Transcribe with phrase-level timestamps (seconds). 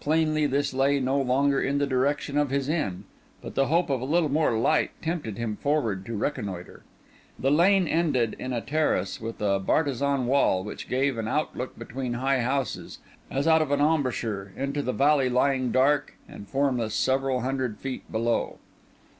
[0.00, 3.04] Plainly this lay no longer in the direction of his inn;
[3.40, 6.82] but the hope of a little more light tempted him forward to reconnoitre.
[7.38, 11.78] The lane ended in a terrace with a bartizan wall, which gave an out look
[11.78, 12.98] between high houses,
[13.30, 18.10] as out of an embrasure, into the valley lying dark and formless several hundred feet
[18.10, 18.58] below.